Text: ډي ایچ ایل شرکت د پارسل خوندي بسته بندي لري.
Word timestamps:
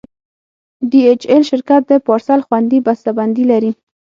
ډي 0.89 0.99
ایچ 1.07 1.21
ایل 1.29 1.43
شرکت 1.51 1.81
د 1.87 1.93
پارسل 2.07 2.39
خوندي 2.47 2.79
بسته 2.87 3.09
بندي 3.17 3.43
لري. 3.51 3.71